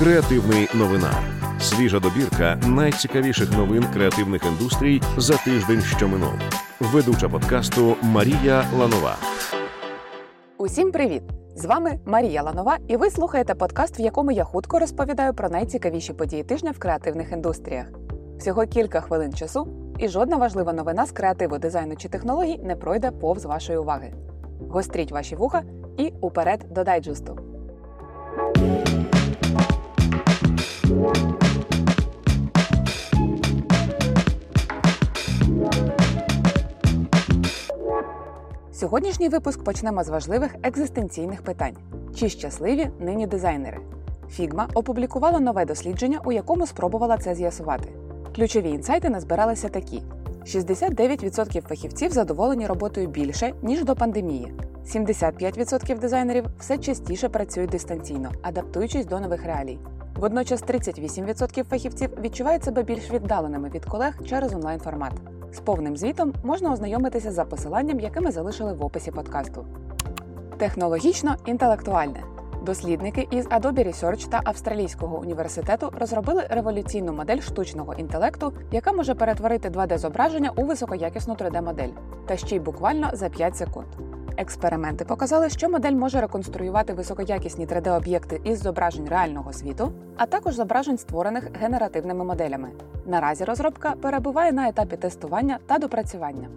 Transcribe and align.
Креативний 0.00 0.68
новина. 0.74 1.10
Свіжа 1.60 2.00
добірка 2.00 2.60
найцікавіших 2.66 3.52
новин 3.52 3.84
креативних 3.92 4.42
індустрій 4.46 5.02
за 5.16 5.36
тиждень, 5.36 5.80
що 5.80 6.08
минув. 6.08 6.32
Ведуча 6.80 7.28
подкасту 7.28 7.96
Марія 8.02 8.64
Ланова. 8.78 9.16
Усім 10.58 10.92
привіт! 10.92 11.22
З 11.56 11.64
вами 11.64 11.98
Марія 12.06 12.42
Ланова, 12.42 12.78
і 12.88 12.96
ви 12.96 13.10
слухаєте 13.10 13.54
подкаст, 13.54 13.98
в 13.98 14.00
якому 14.00 14.32
я 14.32 14.44
хутко 14.44 14.78
розповідаю 14.78 15.34
про 15.34 15.48
найцікавіші 15.48 16.12
події 16.12 16.42
тижня 16.42 16.70
в 16.70 16.78
креативних 16.78 17.32
індустріях. 17.32 17.86
Всього 18.38 18.66
кілька 18.66 19.00
хвилин 19.00 19.32
часу, 19.32 19.68
і 19.98 20.08
жодна 20.08 20.36
важлива 20.36 20.72
новина 20.72 21.06
з 21.06 21.12
креативу, 21.12 21.58
дизайну 21.58 21.96
чи 21.96 22.08
технологій 22.08 22.58
не 22.58 22.76
пройде 22.76 23.10
повз 23.10 23.44
вашої 23.44 23.78
уваги. 23.78 24.12
Гостріть 24.60 25.12
ваші 25.12 25.36
вуха 25.36 25.62
і 25.96 26.12
уперед 26.20 26.66
до 26.70 26.84
дайджесту. 26.84 27.49
Сьогоднішній 38.80 39.28
випуск 39.28 39.64
почнемо 39.64 40.04
з 40.04 40.08
важливих 40.08 40.54
екзистенційних 40.62 41.42
питань: 41.42 41.76
чи 42.14 42.28
щасливі 42.28 42.90
нині 43.00 43.26
дизайнери? 43.26 43.78
Фігма 44.30 44.68
опублікувала 44.74 45.40
нове 45.40 45.64
дослідження, 45.64 46.20
у 46.24 46.32
якому 46.32 46.66
спробувала 46.66 47.18
це 47.18 47.34
з'ясувати. 47.34 47.88
Ключові 48.34 48.70
інсайти 48.70 49.10
назбиралися 49.10 49.68
такі: 49.68 50.02
69% 50.44 51.60
фахівців 51.60 52.12
задоволені 52.12 52.66
роботою 52.66 53.08
більше 53.08 53.52
ніж 53.62 53.84
до 53.84 53.96
пандемії. 53.96 54.54
75% 54.86 55.98
дизайнерів 55.98 56.44
все 56.58 56.78
частіше 56.78 57.28
працюють 57.28 57.70
дистанційно, 57.70 58.32
адаптуючись 58.42 59.06
до 59.06 59.20
нових 59.20 59.44
реалій. 59.44 59.78
Водночас 60.16 60.62
38% 60.62 61.64
фахівців 61.64 62.10
відчувають 62.20 62.64
себе 62.64 62.82
більш 62.82 63.10
віддаленими 63.10 63.70
від 63.74 63.84
колег 63.84 64.18
через 64.26 64.54
онлайн-формат. 64.54 65.12
З 65.52 65.60
повним 65.60 65.96
звітом 65.96 66.32
можна 66.44 66.72
ознайомитися 66.72 67.32
за 67.32 67.44
посиланням, 67.44 68.00
яке 68.00 68.20
ми 68.20 68.30
залишили 68.30 68.72
в 68.72 68.84
описі 68.84 69.10
подкасту. 69.10 69.66
Технологічно 70.58 71.36
інтелектуальне. 71.46 72.22
Дослідники 72.62 73.28
із 73.30 73.46
Adobe 73.46 73.86
Research 73.88 74.28
та 74.28 74.40
Австралійського 74.44 75.18
університету 75.18 75.92
розробили 75.98 76.46
революційну 76.50 77.12
модель 77.12 77.40
штучного 77.40 77.94
інтелекту, 77.94 78.52
яка 78.72 78.92
може 78.92 79.14
перетворити 79.14 79.68
2D-зображення 79.68 80.50
у 80.56 80.64
високоякісну 80.64 81.34
3D-модель, 81.34 81.90
та 82.26 82.36
ще 82.36 82.56
й 82.56 82.58
буквально 82.58 83.10
за 83.12 83.28
5 83.28 83.56
секунд. 83.56 83.86
Експерименти 84.40 85.04
показали, 85.04 85.50
що 85.50 85.68
модель 85.68 85.92
може 85.92 86.20
реконструювати 86.20 86.92
високоякісні 86.92 87.66
3D-об'єкти 87.66 88.40
із 88.44 88.60
зображень 88.60 89.08
реального 89.08 89.52
світу, 89.52 89.92
а 90.16 90.26
також 90.26 90.54
зображень, 90.54 90.98
створених 90.98 91.50
генеративними 91.60 92.24
моделями. 92.24 92.70
Наразі 93.06 93.44
розробка 93.44 93.90
перебуває 93.90 94.52
на 94.52 94.68
етапі 94.68 94.96
тестування 94.96 95.58
та 95.66 95.78
допрацювання. 95.78 96.48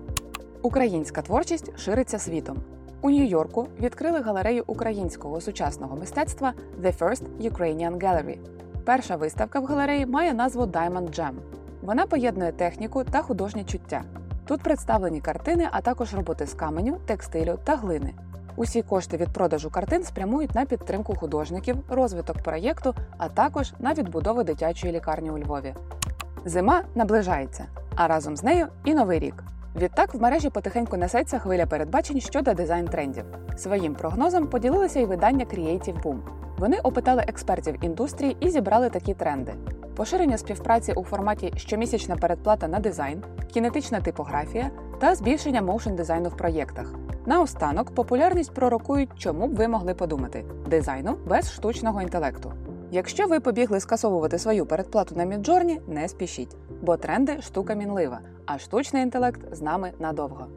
Українська 0.61 1.21
творчість 1.21 1.79
шириться 1.79 2.19
світом. 2.19 2.57
У 3.01 3.09
Нью-Йорку 3.09 3.67
відкрили 3.81 4.19
галерею 4.19 4.63
українського 4.67 5.41
сучасного 5.41 5.95
мистецтва 5.95 6.53
The 6.81 6.97
First 6.97 7.51
Ukrainian 7.51 7.97
Gallery. 7.97 8.37
Перша 8.85 9.15
виставка 9.15 9.59
в 9.59 9.65
галереї 9.65 10.05
має 10.05 10.33
назву 10.33 10.63
Diamond 10.63 11.19
Jam. 11.19 11.33
Вона 11.81 12.05
поєднує 12.05 12.51
техніку 12.51 13.03
та 13.03 13.21
художнє 13.21 13.63
чуття. 13.63 14.03
Тут 14.45 14.61
представлені 14.61 15.21
картини, 15.21 15.67
а 15.71 15.81
також 15.81 16.13
роботи 16.13 16.45
з 16.45 16.53
каменю, 16.53 16.97
текстилю 17.05 17.59
та 17.63 17.75
глини. 17.75 18.13
Усі 18.55 18.81
кошти 18.81 19.17
від 19.17 19.29
продажу 19.29 19.69
картин 19.69 20.03
спрямують 20.03 20.55
на 20.55 20.65
підтримку 20.65 21.15
художників, 21.15 21.77
розвиток 21.89 22.37
проєкту, 22.43 22.95
а 23.17 23.29
також 23.29 23.73
на 23.79 23.93
відбудову 23.93 24.43
дитячої 24.43 24.93
лікарні 24.93 25.31
у 25.31 25.39
Львові. 25.39 25.75
Зима 26.45 26.81
наближається, 26.95 27.65
а 27.95 28.07
разом 28.07 28.37
з 28.37 28.43
нею 28.43 28.67
і 28.85 28.93
новий 28.93 29.19
рік. 29.19 29.43
Відтак 29.75 30.13
в 30.13 30.21
мережі 30.21 30.49
потихеньку 30.49 30.97
несеться 30.97 31.39
хвиля 31.39 31.65
передбачень 31.65 32.21
щодо 32.21 32.53
дизайн 32.53 32.87
трендів. 32.87 33.25
Своїм 33.57 33.95
прогнозом 33.95 34.47
поділилися 34.47 34.99
й 34.99 35.05
видання 35.05 35.45
Creative 35.45 36.01
Boom. 36.03 36.19
Вони 36.57 36.77
опитали 36.77 37.23
експертів 37.27 37.85
індустрії 37.85 38.37
і 38.39 38.49
зібрали 38.49 38.89
такі 38.89 39.13
тренди: 39.13 39.53
поширення 39.95 40.37
співпраці 40.37 40.93
у 40.93 41.03
форматі 41.03 41.53
щомісячна 41.57 42.15
передплата 42.15 42.67
на 42.67 42.79
дизайн, 42.79 43.23
кінетична 43.53 44.01
типографія 44.01 44.71
та 44.99 45.15
збільшення 45.15 45.61
motion 45.61 45.95
дизайну 45.95 46.29
в 46.29 46.37
проєктах. 46.37 46.93
Наостанок 47.25 47.95
популярність 47.95 48.53
пророкують, 48.53 49.09
чому 49.17 49.47
б 49.47 49.55
ви 49.55 49.67
могли 49.67 49.93
подумати 49.93 50.45
дизайну 50.67 51.17
без 51.27 51.51
штучного 51.51 52.01
інтелекту. 52.01 52.53
Якщо 52.91 53.27
ви 53.27 53.39
побігли 53.39 53.79
скасовувати 53.79 54.37
свою 54.37 54.65
передплату 54.65 55.15
на 55.15 55.23
Midjourney, 55.23 55.81
не 55.87 56.07
спішіть, 56.07 56.55
бо 56.81 56.97
тренди 56.97 57.41
штука 57.41 57.73
мінлива, 57.73 58.19
а 58.45 58.57
штучний 58.57 59.03
інтелект 59.03 59.55
з 59.55 59.61
нами 59.61 59.91
надовго. 59.99 60.47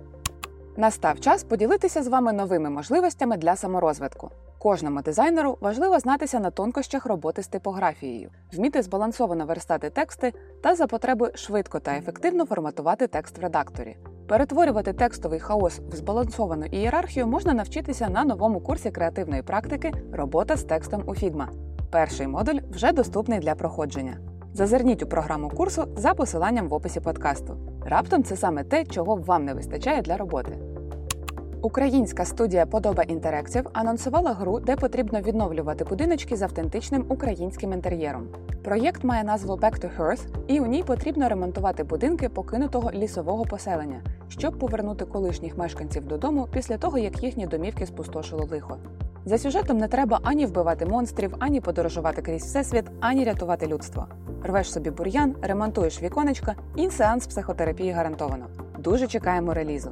Настав 0.79 1.21
час 1.21 1.45
поділитися 1.45 2.03
з 2.03 2.09
вами 2.09 2.33
новими 2.33 2.71
можливостями 2.71 3.37
для 3.37 3.57
саморозвитку. 3.57 4.31
Кожному 4.59 5.03
дизайнеру 5.03 5.59
важливо 5.61 5.99
знатися 5.99 6.41
на 6.41 6.51
тонкощах 6.51 7.07
роботи 7.07 7.43
з 7.43 7.49
типографією, 7.49 8.31
вміти 8.53 8.83
збалансовано 8.83 9.47
верстати 9.47 9.91
тексти 9.91 10.33
та 10.63 10.75
за 10.75 10.87
потреби 10.87 11.33
швидко 11.35 11.81
та 11.81 11.97
ефективно 11.97 12.47
форматувати 12.47 13.07
текст 13.07 13.39
в 13.39 13.43
редакторі. 13.43 13.97
Перетворювати 14.29 14.93
текстовий 14.93 15.41
хаос 15.41 15.79
в 15.79 15.97
збалансовану 15.97 16.67
ієрархію 16.67 17.27
можна 17.27 17.55
навчитися 17.55 18.09
на 18.09 18.25
новому 18.25 18.61
курсі 18.61 18.91
креативної 18.91 19.43
практики 19.43 19.93
Робота 20.13 20.57
з 20.57 20.65
текстом 20.65 21.03
у 21.07 21.15
Figma. 21.15 21.47
Перший 21.91 22.27
модуль 22.27 22.59
вже 22.71 22.93
доступний 22.93 23.39
для 23.39 23.55
проходження. 23.55 24.19
Зазирніть 24.55 25.03
у 25.03 25.07
програму 25.07 25.51
курсу 25.51 25.85
за 25.97 26.15
посиланням 26.15 26.69
в 26.69 26.75
описі 26.75 27.01
подкасту. 27.01 27.57
Раптом 27.87 28.23
це 28.23 28.37
саме 28.37 28.65
те, 28.65 28.85
чого 28.85 29.17
вам 29.17 29.45
не 29.45 29.55
вистачає 29.55 30.03
для 30.03 30.17
роботи. 30.17 30.66
Українська 31.63 32.25
студія 32.25 32.67
Подоба 32.67 33.03
Інтеректів 33.03 33.67
анонсувала 33.73 34.33
гру, 34.33 34.61
де 34.61 34.77
потрібно 34.77 35.21
відновлювати 35.21 35.85
будиночки 35.85 36.37
з 36.37 36.43
автентичним 36.43 37.07
українським 37.09 37.73
інтер'єром. 37.73 38.29
Проєкт 38.65 39.05
має 39.05 39.25
назву 39.25 39.55
Back 39.55 39.85
to 39.85 39.99
Hearth, 39.99 40.27
і 40.47 40.61
у 40.61 40.67
ній 40.67 40.83
потрібно 40.83 41.29
ремонтувати 41.29 41.85
будинки 41.85 42.29
покинутого 42.29 42.91
лісового 42.93 43.45
поселення, 43.45 44.01
щоб 44.29 44.59
повернути 44.59 45.05
колишніх 45.05 45.59
мешканців 45.59 46.07
додому 46.07 46.49
після 46.53 46.79
того, 46.79 46.99
як 46.99 47.23
їхні 47.23 47.47
домівки 47.47 47.87
спустошило 47.87 48.49
лихо. 48.51 48.77
За 49.25 49.39
сюжетом 49.39 49.79
не 49.79 49.89
треба 49.89 50.21
ані 50.23 50.47
вбивати 50.47 50.87
монстрів, 50.87 51.35
ані 51.39 51.61
подорожувати 51.61 52.23
крізь 52.23 52.45
всесвіт, 52.45 52.85
ані 53.01 53.25
рятувати 53.25 53.67
людство. 53.67 54.07
Рвеш 54.45 54.73
собі 54.73 54.91
бур'ян, 54.91 55.35
ремонтуєш 55.43 56.03
віконечка 56.03 56.55
і 56.77 56.91
сеанс 56.91 57.27
психотерапії 57.27 57.91
гарантовано. 57.93 58.47
Дуже 58.79 59.07
чекаємо 59.07 59.55
релізу. 59.55 59.91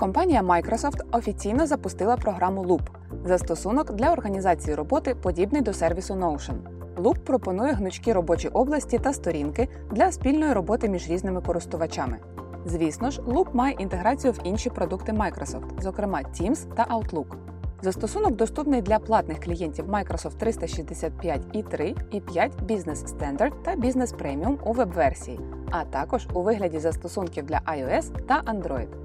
Компанія 0.00 0.42
Microsoft 0.42 1.04
офіційно 1.12 1.66
запустила 1.66 2.16
програму 2.16 2.64
Loop– 2.64 2.82
застосунок 3.24 3.92
для 3.92 4.12
організації 4.12 4.76
роботи, 4.76 5.14
подібний 5.14 5.62
до 5.62 5.72
сервісу 5.72 6.14
Notion. 6.14 6.54
Loop 6.96 7.18
пропонує 7.18 7.72
гнучкі 7.72 8.12
робочі 8.12 8.48
області 8.48 8.98
та 8.98 9.12
сторінки 9.12 9.68
для 9.90 10.12
спільної 10.12 10.52
роботи 10.52 10.88
між 10.88 11.10
різними 11.10 11.40
користувачами. 11.40 12.18
Звісно 12.66 13.10
ж, 13.10 13.22
Loop 13.22 13.46
має 13.52 13.74
інтеграцію 13.74 14.32
в 14.32 14.40
інші 14.44 14.70
продукти 14.70 15.12
Microsoft, 15.12 15.82
зокрема 15.82 16.18
Teams 16.18 16.74
та 16.74 16.84
Outlook. 16.84 17.36
Застосунок 17.82 18.36
доступний 18.36 18.82
для 18.82 18.98
платних 18.98 19.40
клієнтів 19.40 19.90
Microsoft 19.90 20.36
365 20.38 21.40
і 21.52 21.62
3 21.62 21.94
і 22.10 22.20
5 22.20 22.52
Business 22.62 23.18
Standard 23.18 23.52
та 23.62 23.76
Business 23.76 24.16
Premium 24.22 24.56
у 24.64 24.72
веб-версії, 24.72 25.40
а 25.70 25.84
також 25.84 26.26
у 26.34 26.42
вигляді 26.42 26.78
застосунків 26.78 27.46
для 27.46 27.60
iOS 27.66 28.26
та 28.26 28.42
Android. 28.42 29.00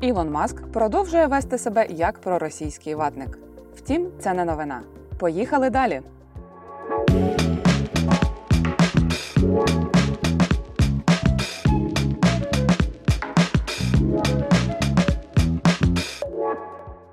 Ілон 0.00 0.30
Маск 0.30 0.66
продовжує 0.72 1.26
вести 1.26 1.58
себе 1.58 1.86
як 1.90 2.18
проросійський 2.18 2.94
ватник. 2.94 3.38
Втім, 3.76 4.08
це 4.20 4.32
не 4.34 4.44
новина. 4.44 4.80
Поїхали 5.18 5.70
далі. 5.70 6.00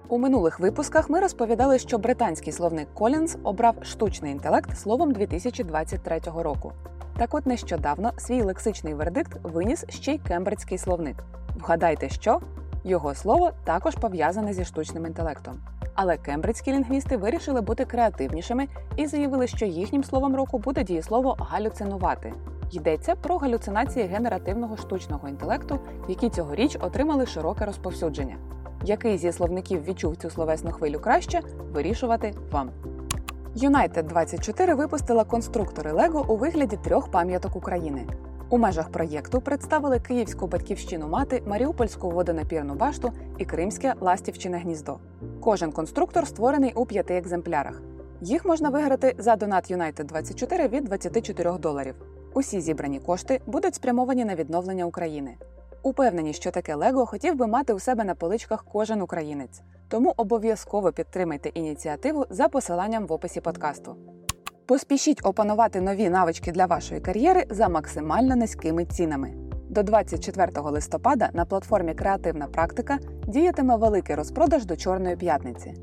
У 0.07 0.17
минулих 0.17 0.59
випусках 0.59 1.09
ми 1.09 1.19
розповідали, 1.19 1.79
що 1.79 1.97
британський 1.97 2.53
словник 2.53 2.87
Collins 2.95 3.37
обрав 3.43 3.75
штучний 3.81 4.31
інтелект 4.31 4.77
словом 4.77 5.11
2023 5.11 6.19
року. 6.37 6.71
Так 7.17 7.33
от 7.33 7.45
нещодавно 7.45 8.11
свій 8.17 8.41
лексичний 8.41 8.93
вердикт 8.93 9.37
виніс 9.43 9.85
ще 9.89 10.13
й 10.13 10.17
кембриджський 10.17 10.77
словник. 10.77 11.15
Вгадайте, 11.55 12.09
що 12.09 12.41
його 12.83 13.15
слово 13.15 13.51
також 13.63 13.95
пов'язане 13.95 14.53
зі 14.53 14.65
штучним 14.65 15.05
інтелектом. 15.05 15.59
Але 15.95 16.17
кембриджські 16.17 16.71
лінгвісти 16.71 17.17
вирішили 17.17 17.61
бути 17.61 17.85
креативнішими 17.85 18.67
і 18.95 19.07
заявили, 19.07 19.47
що 19.47 19.65
їхнім 19.65 20.03
словом 20.03 20.35
року 20.35 20.59
буде 20.59 20.83
дієслово 20.83 21.37
галюцинувати. 21.39 22.33
Йдеться 22.71 23.15
про 23.15 23.37
галюцинації 23.37 24.05
генеративного 24.05 24.77
штучного 24.77 25.27
інтелекту, 25.27 25.79
які 26.07 26.29
цьогоріч 26.29 26.77
отримали 26.81 27.25
широке 27.25 27.65
розповсюдження. 27.65 28.35
Який 28.85 29.17
зі 29.17 29.31
словників 29.31 29.83
відчув 29.83 30.15
цю 30.15 30.29
словесну 30.29 30.71
хвилю 30.71 30.99
краще, 30.99 31.41
вирішувати 31.71 32.33
вам. 32.51 32.69
United 33.55 34.03
24 34.03 34.73
випустила 34.73 35.23
конструктори 35.23 35.91
Лего 35.91 36.25
у 36.27 36.37
вигляді 36.37 36.77
трьох 36.77 37.11
пам'яток 37.11 37.55
України. 37.55 38.07
У 38.49 38.57
межах 38.57 38.89
проєкту 38.89 39.41
представили 39.41 39.99
Київську 39.99 40.47
батьківщину 40.47 41.07
мати, 41.07 41.43
Маріупольську 41.45 42.09
водонапірну 42.09 42.75
башту 42.75 43.11
і 43.37 43.45
Кримське 43.45 43.93
ластівчине 44.01 44.57
гніздо. 44.57 44.97
Кожен 45.41 45.71
конструктор 45.71 46.27
створений 46.27 46.73
у 46.73 46.85
п'яти 46.85 47.13
екземплярах. 47.13 47.81
Їх 48.21 48.45
можна 48.45 48.69
виграти 48.69 49.15
за 49.17 49.35
донат 49.35 49.71
United 49.71 50.03
24 50.03 50.67
від 50.67 50.83
24 50.83 51.51
доларів. 51.51 51.95
Усі 52.33 52.61
зібрані 52.61 52.99
кошти 52.99 53.41
будуть 53.45 53.75
спрямовані 53.75 54.25
на 54.25 54.35
відновлення 54.35 54.85
України. 54.85 55.35
Упевнені, 55.83 56.33
що 56.33 56.51
таке 56.51 56.75
Лего 56.75 57.05
хотів 57.05 57.35
би 57.35 57.47
мати 57.47 57.73
у 57.73 57.79
себе 57.79 58.03
на 58.03 58.15
поличках 58.15 58.65
кожен 58.71 59.01
українець. 59.01 59.61
Тому 59.87 60.13
обов'язково 60.17 60.91
підтримайте 60.91 61.49
ініціативу 61.49 62.25
за 62.29 62.47
посиланням 62.47 63.07
в 63.07 63.11
описі 63.11 63.41
подкасту. 63.41 63.95
Поспішіть 64.65 65.19
опанувати 65.23 65.81
нові 65.81 66.09
навички 66.09 66.51
для 66.51 66.65
вашої 66.65 67.01
кар'єри 67.01 67.45
за 67.49 67.69
максимально 67.69 68.35
низькими 68.35 68.85
цінами. 68.85 69.33
До 69.69 69.83
24 69.83 70.51
листопада 70.55 71.29
на 71.33 71.45
платформі 71.45 71.93
Креативна 71.93 72.47
практика 72.47 72.99
діятиме 73.27 73.75
великий 73.75 74.15
розпродаж 74.15 74.65
до 74.65 74.75
Чорної 74.75 75.15
п'ятниці. 75.15 75.73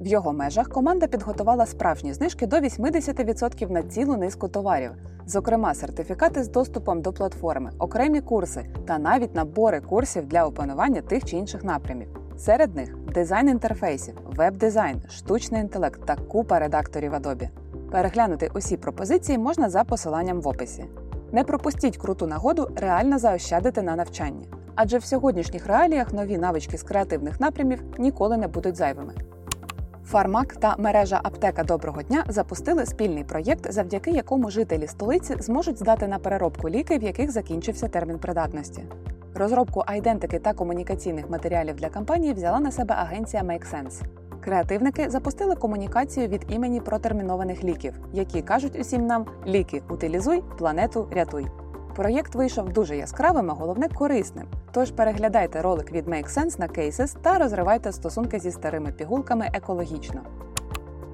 В 0.00 0.06
його 0.06 0.32
межах 0.32 0.68
команда 0.68 1.06
підготувала 1.06 1.66
справжні 1.66 2.12
знижки 2.12 2.46
до 2.46 2.56
80% 2.56 3.70
на 3.70 3.82
цілу 3.82 4.16
низку 4.16 4.48
товарів, 4.48 4.90
зокрема 5.26 5.74
сертифікати 5.74 6.44
з 6.44 6.48
доступом 6.48 7.02
до 7.02 7.12
платформи, 7.12 7.70
окремі 7.78 8.20
курси 8.20 8.66
та 8.86 8.98
навіть 8.98 9.34
набори 9.34 9.80
курсів 9.80 10.26
для 10.26 10.44
опанування 10.44 11.02
тих 11.02 11.24
чи 11.24 11.36
інших 11.36 11.64
напрямів. 11.64 12.08
Серед 12.38 12.76
них 12.76 12.96
дизайн 13.14 13.48
інтерфейсів, 13.48 14.14
веб-дизайн, 14.36 15.02
штучний 15.08 15.60
інтелект 15.60 16.06
та 16.06 16.16
купа 16.16 16.58
редакторів 16.58 17.14
Adobe. 17.14 17.48
Переглянути 17.90 18.50
усі 18.54 18.76
пропозиції 18.76 19.38
можна 19.38 19.70
за 19.70 19.84
посиланням 19.84 20.40
в 20.40 20.48
описі. 20.48 20.84
Не 21.32 21.44
пропустіть 21.44 21.96
круту 21.96 22.26
нагоду 22.26 22.68
реально 22.76 23.18
заощадити 23.18 23.82
на 23.82 23.96
навчанні, 23.96 24.48
адже 24.74 24.98
в 24.98 25.04
сьогоднішніх 25.04 25.66
реаліях 25.66 26.12
нові 26.12 26.38
навички 26.38 26.78
з 26.78 26.82
креативних 26.82 27.40
напрямів 27.40 27.82
ніколи 27.98 28.36
не 28.36 28.48
будуть 28.48 28.76
зайвими. 28.76 29.14
Фармак 30.04 30.56
та 30.56 30.76
мережа 30.78 31.20
аптека 31.22 31.64
Доброго 31.64 32.02
дня 32.02 32.24
запустили 32.28 32.86
спільний 32.86 33.24
проєкт, 33.24 33.72
завдяки 33.72 34.10
якому 34.10 34.50
жителі 34.50 34.86
столиці 34.86 35.36
зможуть 35.38 35.78
здати 35.78 36.08
на 36.08 36.18
переробку 36.18 36.68
ліки, 36.68 36.98
в 36.98 37.02
яких 37.02 37.30
закінчився 37.30 37.88
термін 37.88 38.18
придатності. 38.18 38.82
Розробку 39.34 39.82
айдентики 39.86 40.38
та 40.38 40.52
комунікаційних 40.52 41.30
матеріалів 41.30 41.76
для 41.76 41.88
кампанії 41.88 42.32
взяла 42.32 42.60
на 42.60 42.70
себе 42.70 42.94
агенція 42.94 43.42
MakeSense. 43.42 44.02
Креативники 44.40 45.10
запустили 45.10 45.54
комунікацію 45.54 46.28
від 46.28 46.46
імені 46.48 46.80
протермінованих 46.80 47.64
ліків, 47.64 47.94
які 48.12 48.42
кажуть 48.42 48.78
усім 48.80 49.06
нам 49.06 49.26
ліки 49.46 49.82
утилізуй, 49.90 50.42
планету 50.58 51.08
рятуй. 51.10 51.46
Проєкт 51.96 52.34
вийшов 52.34 52.72
дуже 52.72 52.96
яскравим, 52.96 53.50
а 53.50 53.54
головне 53.54 53.88
корисним. 53.88 54.46
Тож 54.72 54.90
переглядайте 54.90 55.62
ролик 55.62 55.92
від 55.92 56.08
Make 56.08 56.34
Sense 56.38 56.60
на 56.60 56.66
Cases 56.66 57.16
та 57.22 57.38
розривайте 57.38 57.92
стосунки 57.92 58.38
зі 58.38 58.50
старими 58.50 58.92
пігулками 58.92 59.48
екологічно. 59.54 60.20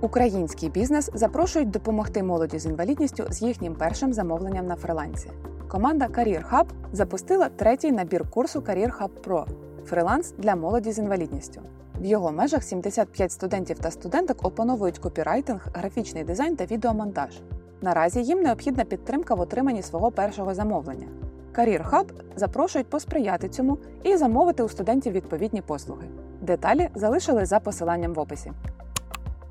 Український 0.00 0.68
бізнес 0.68 1.10
запрошують 1.14 1.70
допомогти 1.70 2.22
молоді 2.22 2.58
з 2.58 2.66
інвалідністю 2.66 3.24
з 3.30 3.42
їхнім 3.42 3.74
першим 3.74 4.12
замовленням 4.12 4.66
на 4.66 4.76
фрилансі. 4.76 5.30
Команда 5.68 6.06
Career 6.06 6.50
Hub 6.52 6.66
запустила 6.92 7.48
третій 7.48 7.92
набір 7.92 8.30
курсу 8.30 8.60
Career 8.60 8.98
Hub 8.98 9.10
Pro 9.26 9.46
фриланс 9.86 10.34
для 10.38 10.56
молоді 10.56 10.92
з 10.92 10.98
інвалідністю. 10.98 11.60
В 12.00 12.04
його 12.04 12.32
межах 12.32 12.62
75 12.62 13.32
студентів 13.32 13.78
та 13.78 13.90
студенток 13.90 14.46
опановують 14.46 14.98
копірайтинг, 14.98 15.66
графічний 15.74 16.24
дизайн 16.24 16.56
та 16.56 16.64
відеомонтаж. 16.64 17.40
Наразі 17.80 18.22
їм 18.22 18.42
необхідна 18.42 18.84
підтримка 18.84 19.34
в 19.34 19.40
отриманні 19.40 19.82
свого 19.82 20.10
першого 20.10 20.54
замовлення. 20.54 21.06
Career 21.54 21.90
Hub 21.90 22.06
запрошують 22.36 22.90
посприяти 22.90 23.48
цьому 23.48 23.78
і 24.02 24.16
замовити 24.16 24.62
у 24.62 24.68
студентів 24.68 25.12
відповідні 25.12 25.62
послуги. 25.62 26.06
Деталі 26.40 26.88
залишили 26.94 27.46
за 27.46 27.60
посиланням 27.60 28.14
в 28.14 28.18
описі. 28.18 28.52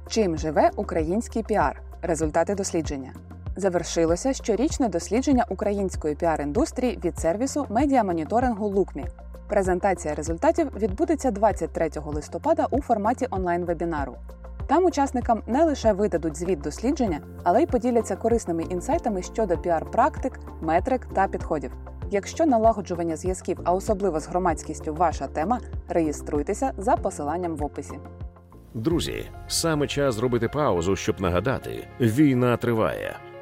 Чим 0.08 0.38
живе 0.38 0.72
український 0.76 1.44
піар? 1.44 1.82
Результати 2.02 2.56
дослідження. 2.56 3.14
Завершилося 3.56 4.34
щорічне 4.34 4.90
дослідження 4.90 5.46
української 5.50 6.16
піар-індустрії 6.16 7.06
від 7.06 7.20
сервісу 7.20 7.66
медіамоніторингу 7.70 8.68
Лукмі. 8.68 9.06
Презентація 9.48 10.16
результатів 10.16 10.72
відбудеться 10.78 11.32
23 11.32 11.90
листопада 12.06 12.68
у 12.72 12.82
форматі 12.82 13.28
онлайн-вебінару. 13.32 14.16
Там 14.68 14.86
учасникам 14.86 15.42
не 15.48 15.64
лише 15.64 15.94
видадуть 15.94 16.38
звіт 16.38 16.62
дослідження, 16.62 17.20
але 17.44 17.64
й 17.64 17.66
поділяться 17.66 18.16
корисними 18.16 18.64
інсайтами 18.64 19.22
щодо 19.22 19.54
піар-практик, 19.58 20.40
метрик 20.62 21.06
та 21.06 21.28
підходів. 21.28 21.72
Якщо 22.12 22.46
налагоджування 22.46 23.16
зв'язків, 23.16 23.60
а 23.64 23.74
особливо 23.74 24.20
з 24.20 24.28
громадськістю, 24.28 24.94
ваша 24.94 25.28
тема, 25.28 25.60
реєструйтеся 25.90 26.72
за 26.78 26.96
посиланням 26.96 27.56
в 27.56 27.64
описі. 27.64 28.00
Друзі, 28.74 29.26
саме 29.48 29.88
час 29.88 30.16
зробити 30.16 30.48
паузу, 30.48 30.96
щоб 30.96 31.22
нагадати: 31.22 31.88
війна 32.00 32.58
триває. 32.58 33.16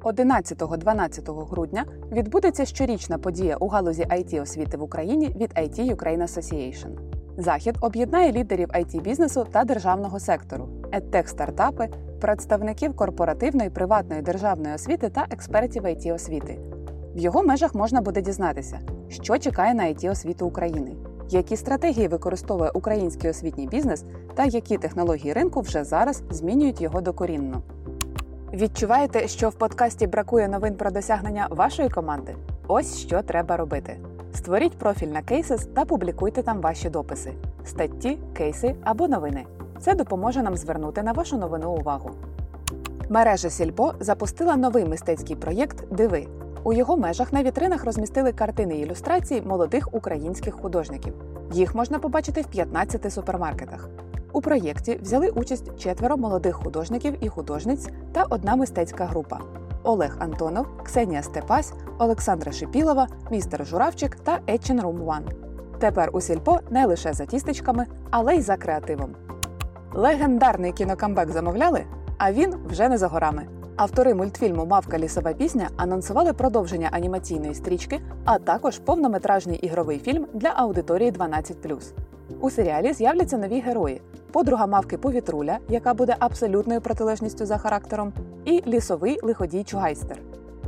11-12 0.00 1.48
грудня 1.50 1.84
відбудеться 2.12 2.64
щорічна 2.64 3.18
подія 3.18 3.56
у 3.56 3.68
галузі 3.68 4.02
it 4.02 4.42
освіти 4.42 4.76
в 4.76 4.82
Україні 4.82 5.28
від 5.36 5.50
IT 5.50 5.94
Ukraine 5.94 6.22
Association. 6.22 6.90
Захід 7.38 7.76
об'єднає 7.80 8.32
лідерів 8.32 8.68
it 8.68 9.02
бізнесу 9.02 9.46
та 9.52 9.64
державного 9.64 10.20
сектору, 10.20 10.68
едтех 10.92 11.28
стартапи, 11.28 11.88
представників 12.20 12.96
корпоративної, 12.96 13.70
приватної 13.70 14.22
державної 14.22 14.74
освіти 14.74 15.08
та 15.08 15.26
експертів 15.30 15.84
it 15.84 16.14
освіти. 16.14 16.58
В 17.14 17.18
його 17.18 17.42
межах 17.42 17.74
можна 17.74 18.00
буде 18.00 18.22
дізнатися, 18.22 18.80
що 19.08 19.38
чекає 19.38 19.74
на 19.74 19.82
it 19.82 20.10
освіту 20.10 20.46
України, 20.46 20.96
які 21.30 21.56
стратегії 21.56 22.08
використовує 22.08 22.70
український 22.70 23.30
освітній 23.30 23.66
бізнес 23.66 24.04
та 24.34 24.44
які 24.44 24.78
технології 24.78 25.32
ринку 25.32 25.60
вже 25.60 25.84
зараз 25.84 26.22
змінюють 26.30 26.80
його 26.80 27.00
докорінно. 27.00 27.62
Відчуваєте, 28.52 29.28
що 29.28 29.48
в 29.48 29.54
подкасті 29.54 30.06
бракує 30.06 30.48
новин 30.48 30.74
про 30.74 30.90
досягнення 30.90 31.46
вашої 31.50 31.88
команди? 31.88 32.36
Ось 32.68 32.98
що 32.98 33.22
треба 33.22 33.56
робити: 33.56 33.96
створіть 34.34 34.78
профіль 34.78 35.08
на 35.08 35.22
Cases 35.22 35.66
та 35.74 35.84
публікуйте 35.84 36.42
там 36.42 36.60
ваші 36.60 36.90
дописи, 36.90 37.32
статті, 37.64 38.18
кейси 38.36 38.74
або 38.84 39.08
новини. 39.08 39.46
Це 39.80 39.94
допоможе 39.94 40.42
нам 40.42 40.56
звернути 40.56 41.02
на 41.02 41.12
вашу 41.12 41.38
новину 41.38 41.70
увагу. 41.70 42.10
Мережа 43.08 43.50
Сільпо 43.50 43.94
запустила 44.00 44.56
новий 44.56 44.84
мистецький 44.84 45.36
проєкт 45.36 45.94
Диви. 45.94 46.26
У 46.64 46.72
його 46.72 46.96
межах 46.96 47.32
на 47.32 47.42
вітринах 47.42 47.84
розмістили 47.84 48.32
картини 48.32 48.76
і 48.76 48.80
ілюстрації 48.80 49.42
молодих 49.42 49.94
українських 49.94 50.54
художників. 50.54 51.14
Їх 51.52 51.74
можна 51.74 51.98
побачити 51.98 52.40
в 52.40 52.46
15 52.46 53.12
супермаркетах. 53.12 53.88
У 54.38 54.40
проєкті 54.40 54.98
взяли 55.02 55.28
участь 55.28 55.78
четверо 55.78 56.16
молодих 56.16 56.54
художників 56.54 57.14
і 57.20 57.28
художниць 57.28 57.88
та 58.12 58.24
одна 58.30 58.56
мистецька 58.56 59.04
група: 59.04 59.40
Олег 59.82 60.16
Антонов, 60.18 60.66
Ксенія 60.84 61.22
Степась, 61.22 61.72
Олександра 61.98 62.52
Шипілова, 62.52 63.08
містер 63.30 63.66
Журавчик 63.66 64.16
та 64.16 64.40
Етчин 64.46 64.80
Рум 64.80 64.96
Ван. 64.96 65.24
Тепер 65.78 66.10
у 66.12 66.20
сільпо 66.20 66.60
не 66.70 66.86
лише 66.86 67.12
за 67.12 67.26
тістечками, 67.26 67.86
але 68.10 68.36
й 68.36 68.40
за 68.40 68.56
креативом. 68.56 69.10
Легендарний 69.94 70.72
кінокамбек 70.72 71.30
замовляли, 71.30 71.84
а 72.18 72.32
він 72.32 72.54
вже 72.68 72.88
не 72.88 72.98
за 72.98 73.08
горами. 73.08 73.46
Автори 73.76 74.14
мультфільму 74.14 74.66
Мавка 74.66 74.98
лісова 74.98 75.32
пісня 75.32 75.68
анонсували 75.76 76.32
продовження 76.32 76.88
анімаційної 76.92 77.54
стрічки, 77.54 78.00
а 78.24 78.38
також 78.38 78.78
повнометражний 78.78 79.58
ігровий 79.58 79.98
фільм 79.98 80.26
для 80.34 80.48
аудиторії 80.48 81.12
12+. 81.12 82.07
У 82.40 82.50
серіалі 82.50 82.92
з'являться 82.92 83.38
нові 83.38 83.60
герої: 83.60 84.00
подруга 84.32 84.66
мавки 84.66 84.98
Повітруля, 84.98 85.58
яка 85.68 85.94
буде 85.94 86.16
абсолютною 86.18 86.80
протилежністю 86.80 87.46
за 87.46 87.58
характером, 87.58 88.12
і 88.44 88.62
лісовий 88.66 89.18
лиходій 89.22 89.64
Чугайстер. 89.64 90.18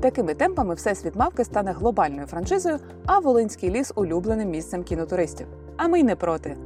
Такими 0.01 0.35
темпами 0.35 0.75
всесвіт 0.75 1.17
мавки 1.17 1.45
стане 1.45 1.73
глобальною 1.73 2.27
франшизою, 2.27 2.79
а 3.07 3.19
Волинський 3.19 3.71
ліс 3.71 3.93
улюбленим 3.95 4.51
місцем 4.51 4.83
кінотуристів. 4.83 5.47
А 5.77 5.89
ми 5.89 6.01
й 6.01 6.03
не 6.03 6.17
проти. 6.17 6.57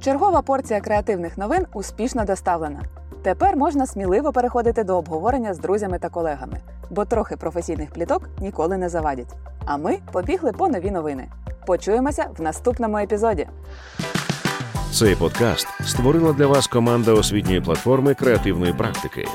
Чергова 0.00 0.42
порція 0.42 0.80
креативних 0.80 1.38
новин 1.38 1.66
успішно 1.74 2.24
доставлена. 2.24 2.82
Тепер 3.22 3.56
можна 3.56 3.86
сміливо 3.86 4.32
переходити 4.32 4.84
до 4.84 4.96
обговорення 4.98 5.54
з 5.54 5.58
друзями 5.58 5.98
та 5.98 6.08
колегами, 6.08 6.60
бо 6.90 7.04
трохи 7.04 7.36
професійних 7.36 7.90
пліток 7.90 8.28
ніколи 8.40 8.76
не 8.76 8.88
завадять. 8.88 9.34
А 9.66 9.76
ми 9.76 9.98
побігли 10.12 10.52
по 10.52 10.68
нові 10.68 10.90
новини. 10.90 11.28
Почуємося 11.66 12.26
в 12.38 12.42
наступному 12.42 12.98
епізоді. 12.98 13.46
Цей 14.92 15.14
подкаст 15.14 15.66
створила 15.84 16.32
для 16.32 16.46
вас 16.46 16.66
команда 16.66 17.12
освітньої 17.12 17.60
платформи 17.60 18.14
креативної 18.14 18.72
практики. 18.72 19.26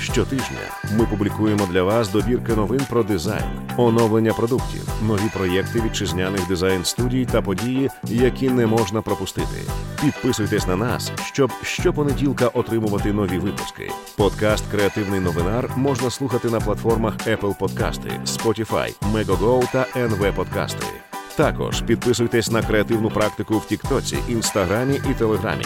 Щотижня 0.00 0.58
ми 0.98 1.06
публікуємо 1.06 1.66
для 1.66 1.82
вас 1.82 2.12
добірки 2.12 2.52
новин 2.52 2.80
про 2.90 3.02
дизайн, 3.02 3.44
оновлення 3.76 4.32
продуктів, 4.32 4.88
нові 5.02 5.28
проєкти 5.34 5.80
вітчизняних 5.80 6.48
дизайн 6.48 6.84
студій 6.84 7.28
та 7.32 7.42
події, 7.42 7.90
які 8.04 8.50
не 8.50 8.66
можна 8.66 9.02
пропустити. 9.02 9.62
Підписуйтесь 10.00 10.66
на 10.66 10.76
нас, 10.76 11.12
щоб 11.32 11.50
щопонеділка 11.62 12.48
отримувати 12.48 13.12
нові 13.12 13.38
випуски. 13.38 13.90
Подкаст 14.16 14.64
Креативний 14.70 15.20
новинар 15.20 15.70
можна 15.76 16.10
слухати 16.10 16.50
на 16.50 16.60
платформах 16.60 17.14
Apple 17.16 17.58
Подкасти, 17.58 18.10
Spotify, 18.24 18.94
Megogo 19.14 19.72
та 19.72 19.86
NV 20.00 20.34
Подкасти. 20.34 21.07
Також 21.38 21.82
підписуйтесь 21.82 22.50
на 22.50 22.62
креативну 22.62 23.10
практику 23.10 23.58
в 23.58 23.66
Тіктоці, 23.66 24.18
Інстаграмі 24.28 25.00
і 25.10 25.14
Телеграмі. 25.14 25.64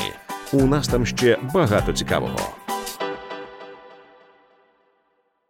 У 0.52 0.66
нас 0.66 0.88
там 0.88 1.06
ще 1.06 1.38
багато 1.54 1.92
цікавого. 1.92 2.61